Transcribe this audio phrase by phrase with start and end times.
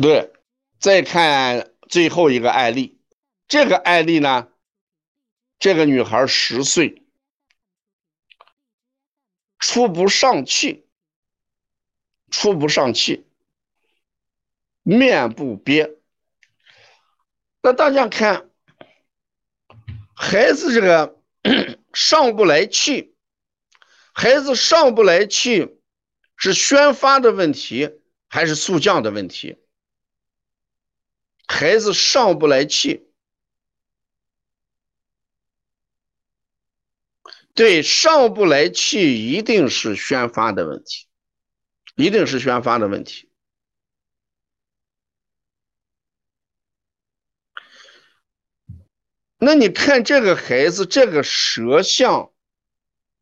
[0.00, 0.32] 对，
[0.78, 3.00] 再看最后一个案例，
[3.48, 4.48] 这个案例呢，
[5.58, 7.02] 这个女孩十岁，
[9.58, 10.86] 出不上气，
[12.30, 13.26] 出不上气，
[14.82, 15.96] 面部憋。
[17.62, 18.50] 那大家看，
[20.14, 21.18] 孩子这个
[21.94, 23.14] 上不来气，
[24.12, 25.80] 孩子上不来气，
[26.36, 29.56] 是宣发的问题还是速降的问题？
[31.46, 33.08] 孩子上不来气，
[37.54, 41.06] 对，上不来气一定是宣发的问题，
[41.94, 43.30] 一定是宣发的问题。
[49.38, 52.32] 那你看这个孩子这个舌象，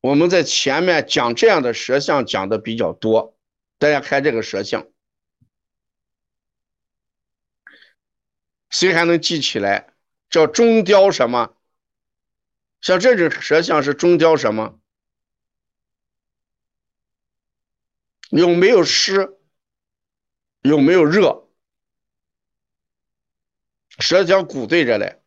[0.01, 3.37] 我们在前面讲这样的舌象讲的比较多，
[3.79, 4.89] 大家看这个舌象。
[8.75, 9.95] 谁还能记起来？
[10.29, 11.57] 叫中雕什么？
[12.81, 14.81] 像这种舌象是中雕什么？
[18.31, 19.39] 有没有湿？
[20.63, 21.49] 有没有热？
[24.01, 25.23] 舌角鼓对着嘞，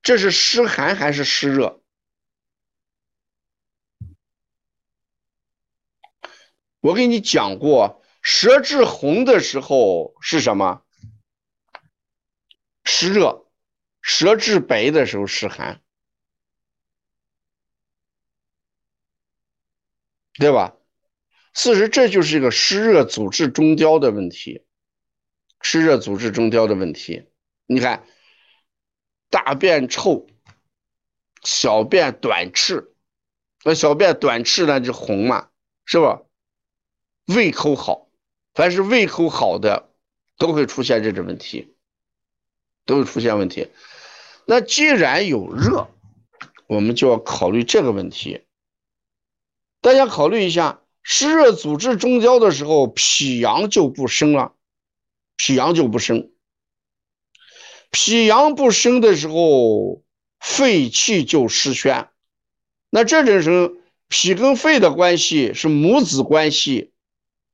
[0.00, 1.82] 这是湿寒还是湿热？
[6.80, 10.82] 我给你讲过，舌质红的时候是什么？
[12.92, 13.46] 湿热，
[14.02, 15.80] 舌质白的时候湿寒，
[20.34, 20.74] 对吧？
[21.54, 24.64] 事实这就是一个湿热阻滞中焦的问题，
[25.60, 27.28] 湿热阻滞中焦的问题。
[27.66, 28.04] 你看，
[29.28, 30.26] 大便臭，
[31.44, 32.92] 小便短赤，
[33.64, 35.48] 那小便短赤呢就红嘛，
[35.84, 36.22] 是吧？
[37.26, 38.10] 胃口好，
[38.52, 39.94] 凡是胃口好的
[40.36, 41.76] 都会出现这种问题。
[42.86, 43.68] 都会出现问题。
[44.46, 45.88] 那既然有热，
[46.66, 48.42] 我们就要考虑这个问题。
[49.80, 54.54] 大家考虑一下，湿热阻滞中焦的时候，脾阳就不生了，
[55.36, 56.30] 脾阳就不生。
[57.90, 60.02] 脾阳不生的时候，
[60.38, 62.08] 肺气就失宣。
[62.90, 63.72] 那这种时候，
[64.08, 66.92] 脾跟肺的关系是母子关系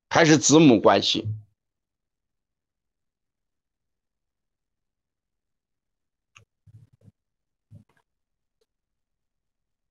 [0.09, 1.28] 还是子母关系？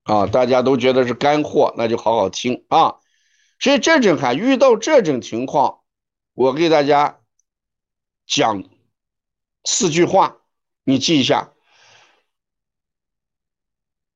[0.05, 2.97] 啊，大家都觉得是干货，那就好好听啊。
[3.59, 5.81] 所以这种哈，遇到这种情况，
[6.35, 7.19] 我给大家
[8.27, 8.63] 讲
[9.63, 10.37] 四句话，
[10.83, 11.53] 你记一下：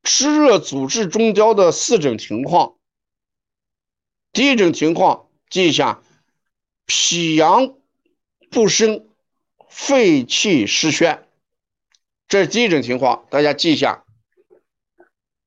[0.04, 2.76] 湿热阻滞中焦的四种情况。
[4.32, 6.04] 第一种情况，记一下：
[6.86, 7.74] 脾阳
[8.52, 9.10] 不生，
[9.68, 11.28] 肺气失宣，
[12.28, 14.06] 这是第一种情况，大家记一下。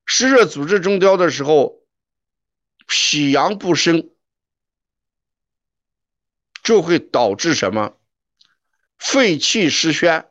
[0.05, 1.83] 湿热阻滞中焦的时候，
[2.87, 4.11] 脾阳不生，
[6.63, 7.97] 就会导致什么？
[8.99, 10.31] 肺气失宣，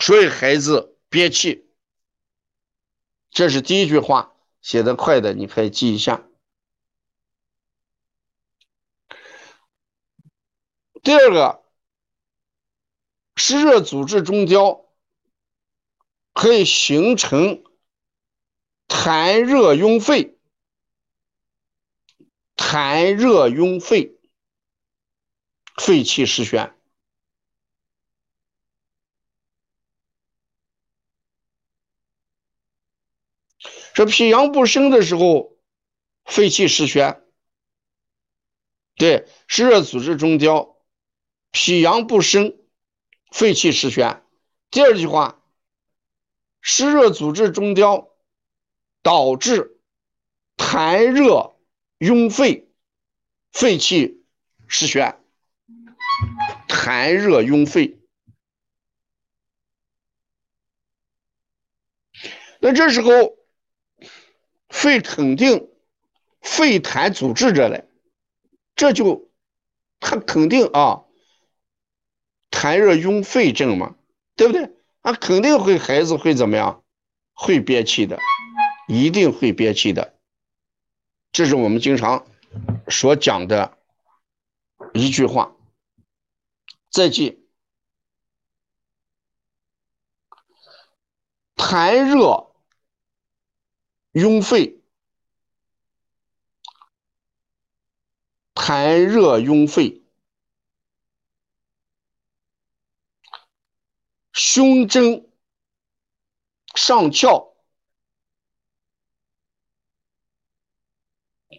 [0.00, 1.68] 所以孩子憋气。
[3.30, 6.26] 这是第一句话，写的快的你可以记一下。
[11.02, 11.62] 第二个，
[13.36, 14.85] 湿热阻滞中焦。
[16.36, 17.64] 可以形成
[18.88, 20.36] 痰热壅肺，
[22.56, 24.18] 痰热壅肺，
[25.78, 26.76] 肺气失宣。
[33.94, 35.56] 这脾阳不生的时候，
[36.26, 37.24] 肺气失宣。
[38.94, 40.76] 对，湿热阻滞中焦，
[41.50, 42.58] 脾阳不生，
[43.32, 44.22] 肺气失宣。
[44.70, 45.35] 第二句话。
[46.68, 48.08] 湿热阻滞中焦，
[49.00, 49.78] 导致
[50.56, 51.54] 痰热
[52.00, 52.68] 壅肺，
[53.52, 54.24] 肺气
[54.66, 55.16] 失宣。
[56.68, 58.00] 痰热壅肺，
[62.58, 63.36] 那这时候
[64.68, 65.70] 肺肯定
[66.40, 67.88] 肺痰阻滞着嘞，
[68.74, 69.30] 这就
[70.00, 71.04] 他肯定啊，
[72.50, 73.96] 痰热壅肺症嘛，
[74.34, 74.75] 对不对？
[75.06, 76.82] 那肯定会，孩子会怎么样？
[77.32, 78.18] 会憋气的，
[78.88, 80.18] 一定会憋气的。
[81.30, 82.26] 这是我们经常
[82.88, 83.78] 所讲的
[84.94, 85.54] 一句话。
[86.90, 87.46] 再记，
[91.54, 92.50] 痰热
[94.12, 94.80] 壅肺，
[98.54, 100.02] 痰热壅肺，
[104.56, 105.30] 胸针
[106.74, 107.54] 上翘，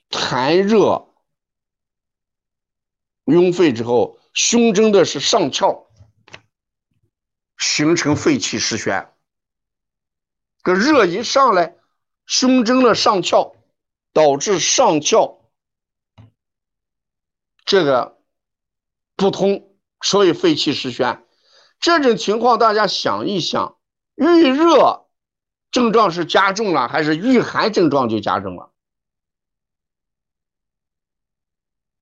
[0.09, 1.07] 痰热
[3.25, 5.87] 壅肺之后，胸针的是上翘，
[7.59, 9.13] 形成肺气失宣。
[10.63, 11.77] 这热一上来，
[12.25, 13.55] 胸针的上翘，
[14.11, 15.47] 导致上翘
[17.63, 18.19] 这个
[19.15, 21.26] 不通，所以肺气失宣。
[21.79, 23.77] 这种情况，大家想一想，
[24.15, 25.07] 遇热
[25.71, 28.71] 症状是加重了，还是遇寒症状就加重了？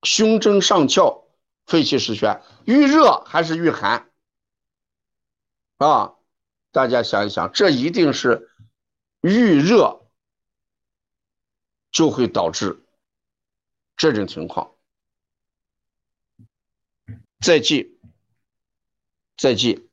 [0.04, 1.25] 胸征上翘，
[1.66, 4.12] 肺气失宣，遇热还是遇寒？
[5.77, 6.16] 啊，
[6.72, 8.51] 大家想一想，这一定是
[9.22, 10.07] 遇热
[11.92, 12.86] 就会导致
[13.98, 14.72] 这种情况。
[17.39, 17.95] 再记，
[19.38, 19.90] 再记，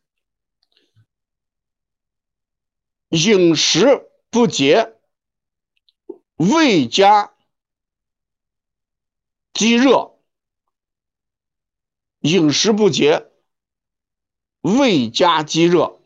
[3.08, 4.94] 饮食不节，
[6.36, 7.34] 胃加
[9.52, 10.16] 积热；
[12.20, 13.30] 饮食不节，
[14.60, 16.00] 胃加积热。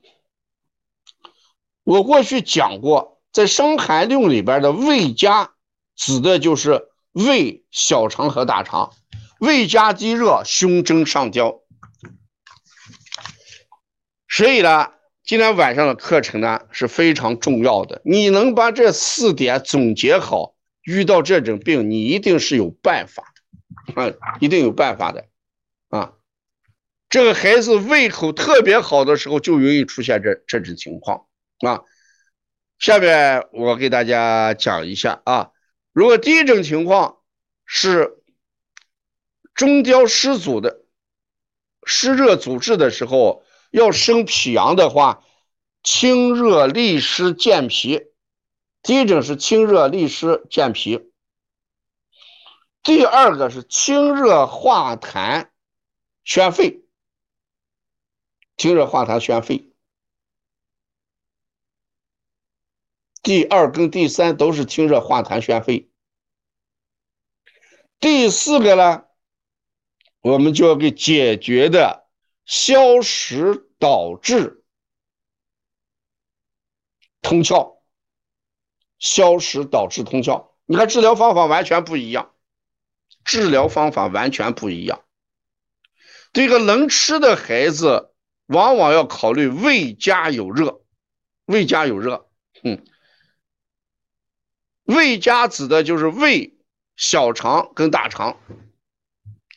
[1.85, 5.55] 我过去讲过，在《伤寒论》里边的胃加，
[5.94, 8.94] 指的就是胃、小肠和大肠。
[9.38, 11.61] 胃加积热，胸蒸上焦。
[14.37, 14.93] 所以呢，
[15.25, 18.03] 今天晚上的课程呢是非常重要的。
[18.05, 23.33] 你能把这四点总结好，遇到这种病，你一定是有办法
[23.94, 25.25] 啊，一定有办法的
[25.88, 26.12] 啊。
[27.09, 31.25] 这个孩子胃口特别好的时候，就容易出现这这种情况
[31.61, 31.81] 啊。
[32.79, 35.49] 下面我给大家讲一下啊，
[35.94, 37.17] 如果第一种情况
[37.65, 38.19] 是。
[39.55, 40.83] 中焦湿阻的
[41.87, 45.25] 湿热阻滞的时候，要生脾阳的话，
[45.83, 48.03] 清热利湿健脾。
[48.83, 51.11] 第一种是清热利湿健脾，
[52.83, 55.49] 第二个是清热化痰
[56.25, 56.83] 宣肺。
[58.57, 59.71] 清热化痰宣肺，
[63.23, 65.91] 第二跟第三都是清热化痰宣肺。
[68.01, 69.05] 第四个呢？
[70.23, 72.06] 我们就要给解决的
[72.47, 74.65] 消食导滞
[77.21, 77.81] 通窍，
[78.99, 80.53] 消食导致通窍。
[80.65, 82.33] 你看治疗方法完全不一样，
[83.25, 85.03] 治疗方法完全不一样。
[86.33, 88.13] 这个能吃的孩子，
[88.47, 90.83] 往往要考虑胃家有热，
[91.47, 92.31] 胃家有热，
[92.63, 92.85] 嗯，
[94.85, 96.57] 胃家指的就是胃、
[96.95, 98.39] 小肠跟大肠。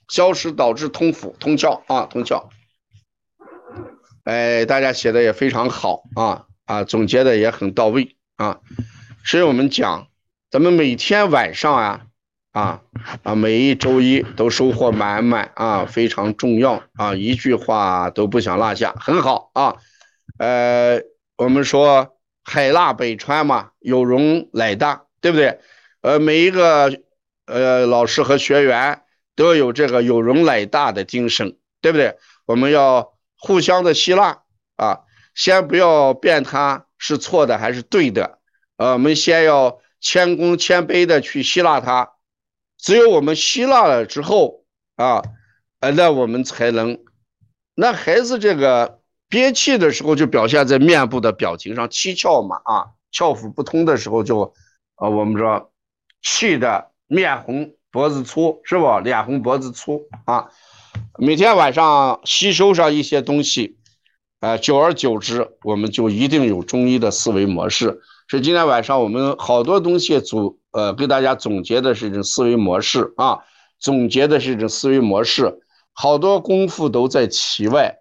[0.08, 2.50] 消食导致通腑通窍啊，通窍。
[4.30, 8.60] 哎，大家写的也非常好啊啊，总结的也很到位啊。
[9.26, 10.08] 所以我们讲，
[10.52, 12.02] 咱们每天晚上啊
[12.52, 12.82] 啊
[13.24, 19.78] 啊，每一周一都收获满满啊，非常重要啊，一句话都不想落下，很好啊。
[20.38, 21.00] 呃，
[21.36, 25.60] 我们说海纳百川嘛，有容乃大，对不对？
[26.02, 27.02] 呃，每一个
[27.48, 29.02] 呃老师和学员。
[29.36, 32.18] 都要有这个有容乃大的精神，对不对？
[32.46, 34.44] 我们要互相的吸纳
[34.76, 35.00] 啊，
[35.34, 38.38] 先不要辩他是错的还是对的，
[38.78, 42.12] 呃，我们先要谦恭谦卑的去吸纳他。
[42.78, 44.66] 只有我们吸纳了之后
[44.96, 45.24] 啊，
[45.80, 47.00] 呃，那我们才能，
[47.74, 54.54] 那孩子这个憋气的时候就表现在面部的表情上，七窍嘛啊，窍腑不通的时候就，
[54.96, 55.72] 啊，我们说
[56.22, 57.74] 气的面红。
[57.92, 59.00] 脖子粗是不？
[59.00, 60.52] 脸红脖子粗啊！
[61.18, 63.78] 每天晚上吸收上一些东西，
[64.40, 68.02] 呃，久而久之，我们就一定有中医的思维模式。
[68.30, 73.40] 所以今天晚上我们好多东西组，呃，给大家总结的是一种思维模式啊，
[73.80, 75.60] 总结的是一种思维模式。
[75.94, 77.98] 好多功夫都在其外，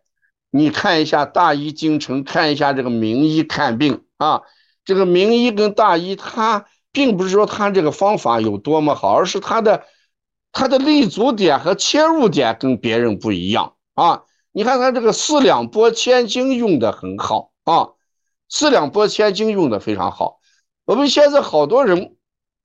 [0.51, 4.43] 你看一下大医京城，看一下这个名医看病啊，
[4.85, 6.67] 这个名医跟大医他。
[6.91, 9.85] 并不是说他这个方法有多么好，而是他的
[10.53, 14.25] 他的立足点和切入点跟别人不一样啊！
[14.51, 17.91] 你看他这个四两拨千斤用的很好啊，
[18.49, 20.41] 四两拨千斤用的非常好。
[20.85, 22.17] 我们现在好多人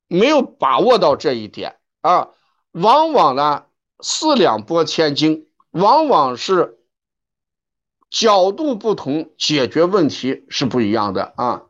[0.08, 2.30] 没有把握到这一点啊，
[2.72, 3.66] 往往呢
[4.00, 6.80] 四两拨千斤，往往是
[8.10, 11.64] 角度不同，解决问题是不一样的啊。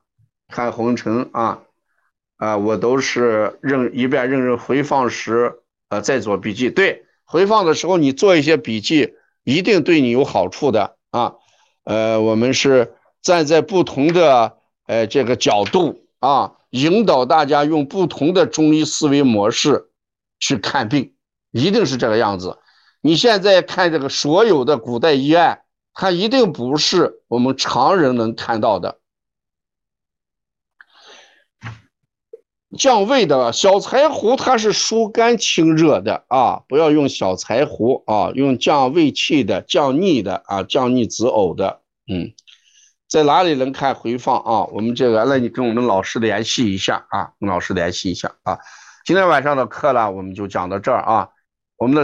[0.48, 1.64] 看红尘啊。
[2.38, 5.63] 啊，我都是认一遍认认回放时，
[5.94, 6.72] 呃，再做笔记。
[6.72, 11.36] 对，回放的时候你做一些笔记，一定对你有好处的啊。
[11.84, 14.58] 呃，我们是站在不同的
[14.88, 19.90] 呃这个角度啊，引导大家用不同的中医思维模式
[20.40, 21.14] 去看病，
[21.52, 22.58] 一定是这个样子。
[23.02, 25.62] 你现在看这个所有的古代医案，
[25.94, 28.98] 它一定不是我们常人能看到的。
[32.78, 41.82] 降胃的小柴胡，它是疏肝清热的啊，不要用小柴胡啊，用降胃气的、降逆的啊、降逆止呕的。
[42.12, 42.34] 嗯，
[43.08, 44.66] 在哪里能看回放啊？
[44.72, 48.58] 我们这个，那你跟我们老师联系一下啊，跟老师联系一下啊。
[49.06, 51.30] 今天晚上的课呢，我们就讲到这儿啊，
[51.78, 52.02] 我们的。